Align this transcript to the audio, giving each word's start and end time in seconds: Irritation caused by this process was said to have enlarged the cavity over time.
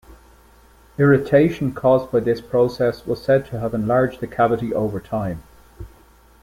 Irritation 0.97 1.73
caused 1.73 2.11
by 2.11 2.21
this 2.21 2.41
process 2.41 3.05
was 3.05 3.21
said 3.23 3.45
to 3.45 3.59
have 3.59 3.75
enlarged 3.75 4.19
the 4.19 4.25
cavity 4.25 4.73
over 4.73 4.99
time. 4.99 5.43